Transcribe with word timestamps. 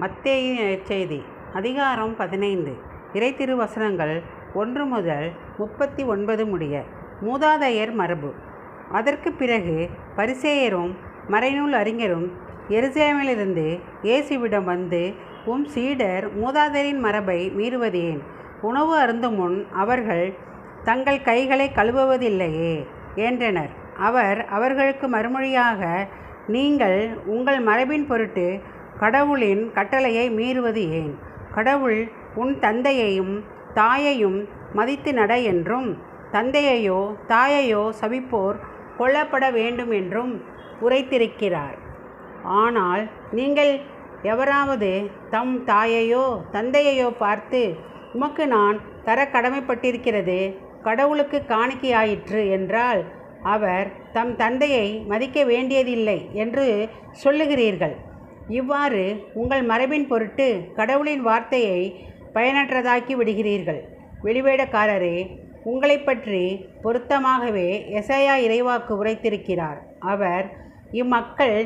மத்தேயின் 0.00 0.58
நற்செய்தி 0.58 1.18
அதிகாரம் 1.52 2.16
பதினைந்து. 2.16 2.72
இறைத்திருவசனங்கள் 3.12 4.12
ஒன்று 4.54 4.84
முதல் 4.84 5.32
முப்பத்தி 5.58 6.02
ஒன்பது 6.04 6.46
முடிய. 6.46 6.82
மூதாதையர் 7.22 7.92
மரபு. 7.92 8.30
அதற்கு 8.92 9.32
பிறகு 9.32 9.88
பரிசேயரும் 10.16 10.92
மறைநூல் 11.30 11.74
அறிஞரும் 11.80 12.28
எருசலேமிலிருந்து 12.68 13.66
இயேசுவிடம் 14.02 14.64
வந்து 14.64 15.02
உம் 15.44 15.66
சீடர் 15.66 16.28
மூதாதையரின் 16.42 17.02
மரபை 17.06 17.40
மீறுவது 17.50 18.00
ஏன் 18.02 18.22
உணவு 18.60 18.96
அருந்தும் 18.98 19.34
முன் 19.34 19.66
அவர்கள் 19.72 20.34
தங்கள் 20.84 21.22
கைகளை 21.22 21.70
கழுவுவதில்லையே 21.74 22.86
என்றனர். 23.14 23.70
அவர் 23.96 24.44
அவர்களுக்கு 24.46 25.08
மறுமொழியாக 25.08 26.08
நீங்கள் 26.46 26.98
உங்கள் 27.26 27.60
மரபின் 27.60 28.06
பொருட்டு 28.06 28.60
கடவுளின் 29.02 29.62
கட்டளையை 29.72 30.26
மீறுவது 30.38 30.82
ஏன்? 31.00 31.12
கடவுள் 31.54 32.00
உன் 32.34 32.54
தந்தையையும் 32.58 33.34
தாயையும் 33.74 34.38
மதித்து 34.72 35.10
நட 35.12 35.32
என்றும் 35.52 35.88
தந்தையையோ 36.32 37.00
தாயையோ 37.28 37.82
சபிப்போர் 38.00 38.56
கொல்லப்பட 38.98 39.44
வேண்டும் 39.50 39.90
என்றும் 39.90 40.32
உரைத்திருக்கிறார். 40.80 41.76
ஆனால் 42.62 43.02
நீங்கள் 43.30 43.72
எவராவது 44.22 44.90
தம் 45.30 45.54
தாயையோ 45.66 46.24
தந்தையையோ 46.52 47.08
பார்த்து 47.18 47.60
உமக்கு 48.12 48.44
நான் 48.46 48.76
தர 49.04 49.18
கடமைப்பட்டிருக்கிறது 49.32 50.38
கடவுளுக்கு 50.82 51.38
காணிக்கையாயிற்று 51.48 52.42
என்றால் 52.50 53.00
அவர் 53.54 53.88
தம் 54.12 54.34
தந்தையை 54.36 54.86
மதிக்க 55.06 55.38
வேண்டியதில்லை 55.44 56.18
என்று 56.32 56.66
சொல்லுகிறீர்கள். 57.24 57.96
இவ்வாறு 58.48 59.02
உங்கள் 59.34 59.62
மரபின் 59.62 60.06
பொருட்டு 60.06 60.46
கடவுளின் 60.74 61.20
வார்த்தையை 61.20 61.80
பயனற்றதாக்கி 62.34 63.14
விடுகிறீர்கள். 63.16 63.80
வெளிவேடக்காரரே 64.24 65.16
உங்களை 65.62 65.96
பற்றி 65.98 66.44
பொருத்தமாகவே 66.82 67.68
எசையா 68.00 68.34
இறைவாக்கு 68.46 68.92
உரைத்திருக்கிறார். 69.02 69.78
அவர் 69.98 70.46
இம்மக்கள் 70.92 71.58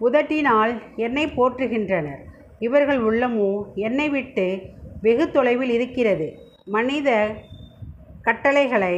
உதட்டினால் 0.00 0.72
என்னை 0.96 1.24
போற்றுகின்றனர். 1.26 2.22
இவர்கள் 2.58 3.00
உள்ளமோ 3.00 3.52
என்னை 3.74 4.08
விட்டு 4.08 4.46
வெகு 5.00 5.26
தொலைவில் 5.30 5.70
இருக்கிறது. 5.70 6.28
மனித 6.66 7.10
கட்டளைகளை 8.22 8.96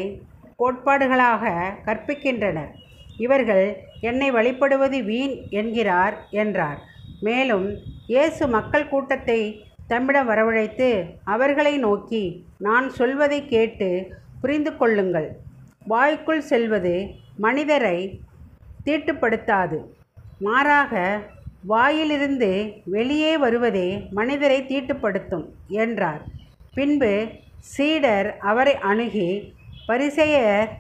கோட்பாடுகளாக 0.59 1.53
கற்பிக்கின்றனர். 1.87 2.73
இவர்கள் 3.17 3.67
என்னை 4.01 4.31
வழிபடுவது 4.31 4.99
வீண் 5.05 5.35
என்கிறார் 5.51 6.17
என்றார். 6.31 6.81
மேலும் 7.27 7.67
இயேசு 8.13 8.45
மக்கள் 8.55 8.91
கூட்டத்தை 8.93 9.41
தம்மிடம் 9.89 10.29
வரவழைத்து 10.31 10.89
அவர்களை 11.35 11.75
நோக்கி 11.87 12.23
நான் 12.67 12.87
சொல்வதை 12.99 13.41
கேட்டு 13.47 13.89
புரிந்து 14.43 14.71
கொள்ளுங்கள். 14.77 15.29
வாய்க்குள் 15.93 16.43
செல்வது 16.51 16.95
மனிதரை 17.45 17.99
தீட்டுப்படுத்தாது. 18.87 19.79
மாறாக 20.47 20.93
வாயிலிருந்து 21.73 22.51
வெளியே 22.95 23.33
வருவதே 23.45 23.89
மனிதரை 24.19 24.59
தீட்டுப்படுத்தும் 24.71 25.45
என்றார். 25.83 26.23
பின்பு 26.75 27.13
சீடர் 27.75 28.29
அவரை 28.51 28.75
அணுகி 28.91 29.29
பரிசெயர் 29.89 30.71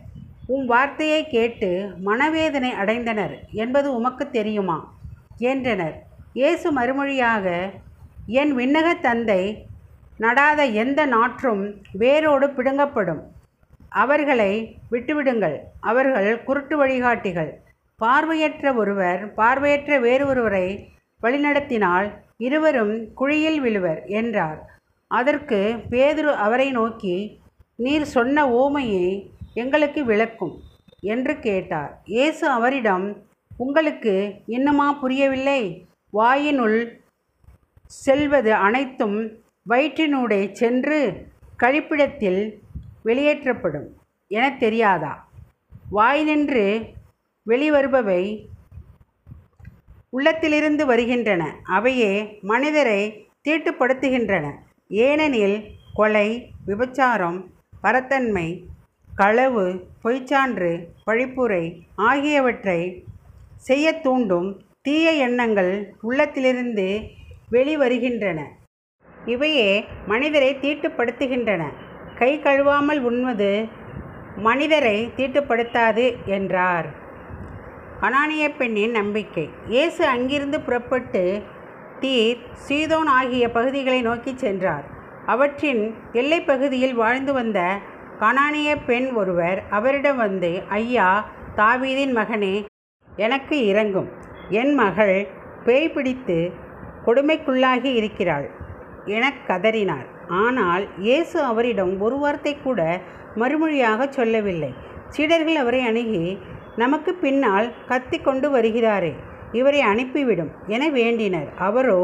உம் 0.54 0.66
வார்த்தையை 0.66 1.20
கேட்டு 1.26 1.70
மனவேதனை 2.08 2.70
அடைந்தனர் 2.82 3.34
என்பது 3.62 3.88
உமக்கு 3.98 4.24
தெரியுமா? 4.30 4.78
என்றனர். 5.50 5.96
இயேசு 6.38 6.68
மறுமொழியாக 6.78 7.46
என் 8.40 8.52
விண்ணக 8.58 8.88
தந்தை 9.00 9.42
நடாத 10.22 10.60
எந்த 10.82 11.00
நாற்றும் 11.12 11.60
வேரோடு 12.02 12.46
பிடுங்கப்படும். 12.56 13.20
அவர்களை 14.02 14.52
விட்டுவிடுங்கள். 14.92 15.56
அவர்கள் 15.90 16.30
குருட்டு 16.48 16.76
வழிகாட்டிகள். 16.80 17.52
பார்வையற்ற 17.98 18.72
ஒருவர் 18.80 19.22
பார்வையற்ற 19.38 20.00
வேறு 20.06 20.26
ஒருவரை 20.26 20.66
வழிநடத்தினால் 21.20 22.08
இருவரும் 22.46 22.94
குழியில் 23.20 23.60
விழுவர் 23.60 24.00
என்றார். 24.20 24.58
அதற்கு 25.10 25.60
பேதுரு 25.92 26.34
அவரை 26.46 26.68
நோக்கி 26.80 27.16
நீர் 27.84 28.10
சொன்ன 28.16 28.46
ஓமையை 28.62 29.08
எங்களுக்கு 29.62 30.00
விளக்கும் 30.04 30.54
என்று 31.14 31.34
கேட்டார். 31.48 31.92
இயேசு 32.16 32.44
அவரிடம் 32.58 33.08
உங்களுக்கு 33.64 34.14
இன்னுமா 34.56 34.86
புரியவில்லை? 35.02 35.60
வாயினுள் 36.14 36.80
செல்வது 37.86 38.54
அனைத்தும் 38.54 39.16
வயிற்றினூடே 39.68 40.52
சென்று 40.52 40.98
கழிப்பிடத்தில் 41.62 42.42
வெளியேற்றப்படும் 43.04 43.88
என 44.30 44.44
தெரியாதா? 44.56 45.28
வாயினின்று 45.92 46.64
வெளிவருபவை 47.46 48.22
உள்ளத்திலிருந்து 50.10 50.86
வருகின்றன. 50.86 51.42
அவையே 51.64 52.12
மனிதரை 52.42 53.00
தீட்டுப்படுத்துகின்றன. 53.44 54.46
ஏனெனில் 54.88 55.56
கொலை 55.94 56.28
விபச்சாரம் 56.66 57.38
பரத்தன்மை 57.82 58.48
களவு 59.14 59.66
பொய்ச்சான்று 60.04 60.70
பழிப்புரை 61.06 61.64
ஆகியவற்றை 61.96 62.80
செய்ய 63.58 63.92
தூண்டும் 64.00 64.48
தீய 64.84 65.10
எண்ணங்கள் 65.26 65.70
உள்ளத்திலிருந்து 66.00 66.84
வெளிவருகின்றன. 67.50 68.40
இவையே 69.26 69.70
மனிதரை 70.06 70.50
தீட்டுப்படுத்துகின்றன. 70.54 71.62
கை 72.18 72.32
கழுவாமல் 72.38 73.00
உண்வது 73.00 73.48
மனிதரை 74.36 74.98
தீட்டுப்படுத்தாது 75.16 76.04
என்றார். 76.26 76.88
அனானிய 78.00 78.44
பெண்ணின் 78.58 78.90
நம்பிக்கை. 78.90 79.46
இயேசு 79.68 80.02
அங்கிருந்து 80.06 80.60
புறப்பட்டு 80.60 81.24
தீர் 82.00 82.42
சீதோன் 82.66 83.10
ஆகிய 83.18 83.50
பகுதிகளை 83.50 84.00
நோக்கி 84.02 84.34
சென்றார். 84.36 84.84
அவற்றின் 85.26 85.82
எல்லை 86.12 86.40
பகுதியில் 86.42 86.94
வாழ்ந்து 86.94 87.32
வந்த 87.32 87.60
கனானிய 88.20 88.70
பெண் 88.86 89.08
ஒருவர் 89.12 89.62
அவரிடம் 89.70 90.16
வந்து 90.16 90.52
ஐயா 90.80 91.08
தாவீதின் 91.56 92.14
மகனே 92.16 92.54
எனக்கு 93.08 93.56
இறங்கும் 93.66 94.10
என் 94.50 94.74
மகள் 94.74 95.16
பேய் 95.64 95.92
பிடித்து 95.94 96.38
கொடுமைக்குள்ளாகி 97.06 97.90
இருக்கிறாள். 98.00 98.46
எனக் 99.16 99.42
கதறினார். 99.48 100.06
ஆனால் 100.44 100.84
இயேசு 100.98 101.42
அவரிடம் 101.42 102.00
ஒரு 102.00 102.18
வார்த்தை 102.18 102.52
கூட 102.56 102.80
மறுமொழியாக 103.36 104.08
சொல்லவில்லை. 104.08 104.72
சீடர்கள் 105.08 105.54
அவரை 105.54 105.80
அணுகி 105.86 106.38
நமக்கு 106.76 107.14
பின்னால் 107.14 107.68
கத்தி 107.88 108.18
கொண்டு 108.20 108.48
வருகிறாரே 108.50 109.12
இவரை 109.52 109.80
அனுப்பிவிடும் 109.80 110.52
என 110.66 110.84
வேண்டினர். 110.90 111.50
அவரோ 111.58 112.00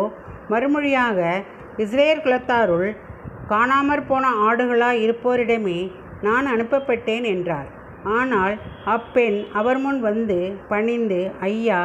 மறுமொழியாக 0.48 1.44
இஸ்ரேல் 1.76 2.24
குலத்தாருள் 2.24 2.88
காணாமற் 3.48 4.06
போன 4.08 4.26
ஆடுகளாய் 4.48 5.02
இருப்போரிடமே 5.04 5.78
நான் 6.22 6.46
அனுப்பப்பட்டேன் 6.46 7.26
என்றார். 7.34 7.68
ஆனால் 8.04 8.54
அப்பெண் 8.84 9.44
அவர் 9.52 9.78
முன் 9.78 10.00
வந்து 10.00 10.52
பணிந்து 10.68 11.30
ஐயா 11.40 11.80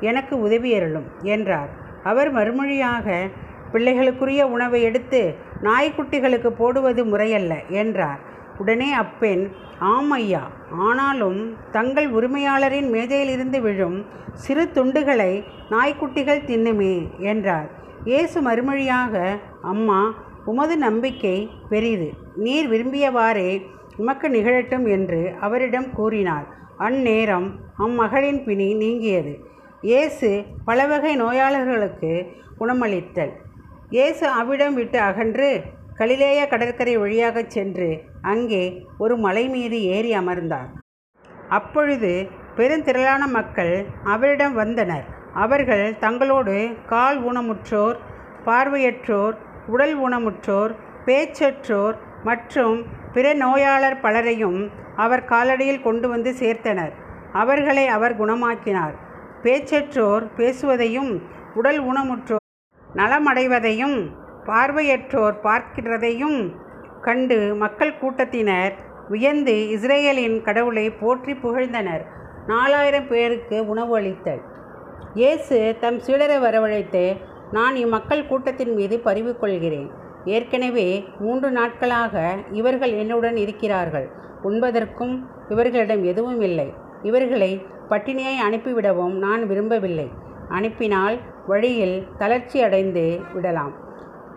எனக்கு 0.00 0.48
உதவியருளும் 0.48 1.08
என்றார். 1.22 1.68
அவர் 2.02 2.34
மறுமொழியாக 2.34 3.30
பிள்ளைகளுக்குரிய 3.72 4.42
உணவை 4.42 4.82
எடுத்து 4.82 5.34
நாய்க்குட்டிகளுக்கு 5.62 6.46
போடுவது 6.46 7.04
முறையல்ல 7.04 7.54
என்றார். 7.68 8.18
உடனே 8.58 8.92
அப்பெண் 8.92 9.48
ஆம் 9.78 10.10
ஐயா 10.10 10.42
ஆனாலும் 10.70 11.56
தங்கள் 11.70 12.08
உரிமையாளரின் 12.10 12.88
மேஜையிலிருந்து 12.90 13.60
விழும் 13.60 14.04
சிறு 14.32 14.70
துண்டுகளை 14.74 15.44
நாய்க்குட்டிகள் 15.70 16.46
தின்னுமே 16.46 17.18
என்றார். 17.18 17.70
இயேசு 18.04 18.42
மறுமொழியாக 18.42 19.38
அம்மா 19.62 20.14
உமது 20.44 20.76
நம்பிக்கை 20.76 21.50
பெரிது. 21.68 22.12
நீர் 22.36 22.70
விரும்பியவாறே 22.70 23.62
உமக்கு 23.96 24.28
நிகழட்டும் 24.28 24.88
என்று 24.88 25.32
அவரிடம் 25.40 25.92
கூறினார். 25.92 26.46
அந்நேரம் 26.78 27.50
அம்மகளின் 27.78 28.44
பிணி 28.44 28.74
நீங்கியது. 28.74 29.46
இயேசு 29.82 30.28
பலவகை 30.64 31.10
நோயாளர்களுக்கு 31.16 32.10
குணமளித்தல். 32.60 33.30
இயேசு 33.90 34.24
அவ்விடம் 34.38 34.74
விட்டு 34.74 34.98
அகன்று 35.00 35.50
கலிலேய 35.98 36.40
கடற்கரை 36.48 36.94
வழியாகச் 36.96 37.50
சென்று 37.50 37.88
அங்கே 38.32 38.62
ஒரு 38.98 39.16
மலை 39.16 39.44
மீது 39.48 39.78
ஏறி 39.82 40.12
அமர்ந்தார். 40.12 40.68
அப்பொழுது 41.48 42.12
பெருந்திரளான 42.56 43.22
மக்கள் 43.38 43.74
அவரிடம் 44.14 44.54
வந்தனர். 44.54 45.06
அவர்கள் 45.44 45.86
தங்களோடு 46.04 46.56
கால் 46.92 47.18
ஊனமுற்றோர் 47.22 47.98
பார்வையற்றோர் 48.46 49.36
உடல் 49.66 49.96
ஊனமுற்றோர் 50.04 50.74
பேச்சற்றோர் 51.08 51.98
மற்றும் 52.24 52.78
பிற 53.14 53.26
நோயாளர் 53.34 54.00
பலரையும் 54.00 54.60
அவர் 54.96 55.28
காலடியில் 55.34 55.84
கொண்டு 55.88 56.08
வந்து 56.08 56.32
சேர்த்தனர். 56.32 56.94
அவர்களை 57.32 57.86
அவர் 57.96 58.16
குணமாக்கினார். 58.16 58.96
பேச்சற்றோர் 59.44 60.24
பேசுவதையும் 60.38 61.12
உடல் 61.54 61.80
ஊனமுற்றோர் 61.80 62.46
நலமடைவதையும் 62.96 63.98
பார்வையற்றோர் 64.48 65.36
பார்க்கிறதையும் 65.46 66.38
கண்டு 67.06 67.38
மக்கள் 67.62 67.98
கூட்டத்தினர் 68.00 68.74
வியந்து 69.08 69.54
இஸ்ரேலின் 69.74 70.36
கடவுளை 70.42 70.86
போற்றி 71.00 71.32
புகழ்ந்தனர். 71.34 72.04
நாலாயிரம் 72.46 73.08
பேருக்கு 73.08 73.56
உணவு 73.66 73.92
அளித்தல். 73.98 74.42
இயேசு 75.14 75.58
தம் 75.80 76.00
சீடரை 76.06 76.38
வரவழைத்து 76.46 77.04
நான் 77.52 77.76
இம்மக்கள் 77.84 78.28
கூட்டத்தின் 78.30 78.74
மீது 78.74 78.96
பரிவு 79.06 79.32
கொள்கிறேன் 79.36 79.88
ஏற்கனவே 80.36 80.88
மூன்று 81.20 81.48
நாட்களாக 81.50 82.14
இவர்கள் 82.50 82.92
என்னுடன் 83.02 83.36
இருக்கிறார்கள். 83.36 84.08
உண்பதற்கும் 84.42 85.14
இவர்களிடம் 85.48 86.04
எதுவும் 86.04 86.40
இல்லை. 86.40 86.68
இவர்களை 87.02 87.50
பட்டினியை 87.90 88.34
அனுப்பிவிடவும் 88.50 89.12
நான் 89.12 89.46
விரும்பவில்லை. 89.46 90.10
அனுப்பினால் 90.48 91.18
வழியில் 91.46 92.06
தளர்ச்சி 92.18 92.62
அடைந்து 92.62 93.20
விடலாம் 93.32 93.72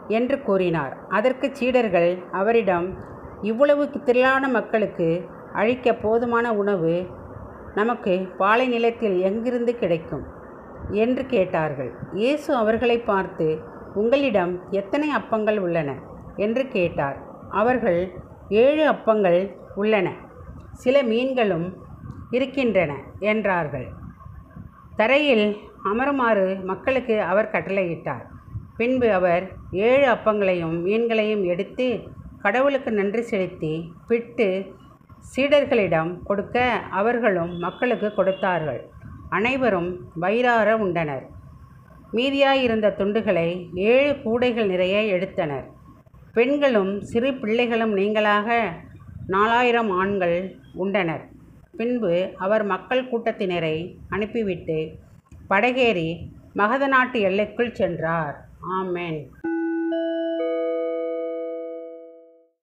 என்று 0.07 0.41
கூறினார். 0.41 0.97
அதற்கு 1.09 1.49
சீடர்கள் 1.51 2.17
அவரிடம் 2.31 2.97
இவ்வளவு 3.41 3.89
திரளான 3.89 4.47
மக்களுக்கு 4.47 5.25
அழிக்க 5.53 5.93
போதுமான 5.93 6.53
உணவு 6.53 7.05
நமக்கு 7.75 8.27
பாலை 8.37 8.67
நிலத்தில் 8.67 9.19
எங்கிருந்து 9.19 9.75
கிடைக்கும்? 9.75 10.23
என்று 10.89 11.25
கேட்டார்கள். 11.25 11.91
இயேசு 12.13 12.55
அவர்களை 12.55 12.99
பார்த்து 12.99 13.59
உங்களிடம் 13.93 14.61
எத்தனை 14.69 15.09
அப்பங்கள் 15.15 15.57
உள்ளன? 15.57 15.95
என்று 16.35 16.67
கேட்டார். 16.67 17.17
அவர்கள் 17.49 18.11
ஏழு 18.49 18.91
அப்பங்கள் 18.91 19.55
உள்ளன. 19.75 20.11
சில 20.71 21.03
மீன்களும் 21.03 21.80
இருக்கின்றன 22.31 22.91
என்றார்கள். 23.19 23.87
தரையில் 24.95 25.57
அமருமாறு 25.83 26.63
மக்களுக்கு 26.63 27.21
அவர் 27.21 27.53
கட்டளையிட்டார். 27.53 28.25
பின்பு 28.77 29.13
அவர் 29.13 29.43
ஏழு 29.71 30.05
அப்பங்களையும் 30.13 30.75
மீன்களையும் 30.85 31.43
எடுத்து 31.45 31.87
கடவுளுக்கு 32.41 32.91
நன்றி 32.91 33.21
செலுத்தி 33.21 33.73
பிட்டு 34.07 34.47
சீடர்களிடம் 35.31 36.11
கொடுக்க 36.23 36.57
அவர்களும் 36.91 37.57
மக்களுக்கு 37.57 38.13
கொடுத்தார்கள். 38.13 38.81
அனைவரும் 39.29 39.91
வயிறார 40.15 40.69
உண்டனர். 40.77 41.25
மீதியாயிருந்த 42.13 42.87
துண்டுகளை 42.99 43.49
ஏழு 43.75 44.13
கூடைகள் 44.23 44.67
நிறைய 44.67 45.01
எடுத்தனர். 45.01 45.67
பெண்களும் 46.33 47.01
சிறு 47.01 47.33
பிள்ளைகளும் 47.33 47.97
நீங்களாக 47.97 48.59
நாலாயிரம் 49.27 49.91
ஆண்கள் 49.91 50.37
உண்டனர். 50.77 51.23
பின்பு 51.77 52.33
அவர் 52.37 52.63
மக்கள் 52.63 53.05
கூட்டத்தினரை 53.05 53.95
அனுப்பிவிட்டு 54.09 54.79
படகேறி 55.49 56.09
மகத 56.53 56.87
நாட்டு 56.87 57.19
எல்லைக்குள் 57.19 57.73
சென்றார். 57.73 58.45
ஆமென். 58.59 59.31